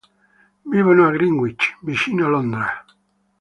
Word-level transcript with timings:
Vivono 0.65 1.05
a 1.05 1.11
Greenwich, 1.11 1.77
vicino 1.81 2.27
Londra. 2.27 2.83